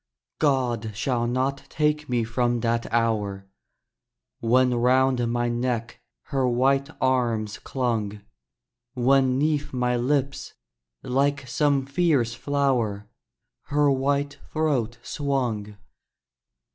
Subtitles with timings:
[0.39, 3.47] God shall not take from me that hour,
[4.39, 8.21] When round my neck her white arms clung!
[8.95, 10.55] When 'neath my lips,
[11.03, 13.09] like some fierce flower,
[13.65, 15.77] Her white throat swung!